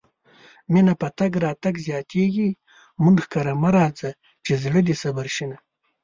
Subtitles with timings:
[0.71, 2.49] مينه په تګ راتګ زياتيږي
[3.03, 4.09] مونږ کره مه راځه
[4.45, 5.57] چې زړه دې صبر شينه